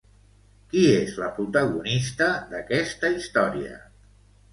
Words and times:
Qui 0.69 0.85
és 0.93 1.11
la 1.23 1.27
protagonista 1.35 2.31
d'aquesta 2.53 3.13
història? 3.19 3.77